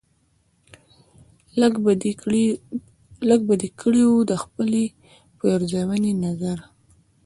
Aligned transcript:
لږ 3.29 3.43
به 3.47 3.53
دې 3.61 3.69
کړی 3.83 4.03
و 4.11 4.19
دخپلې 4.33 4.85
پیرزوینې 5.39 6.13
نظر 6.25 6.57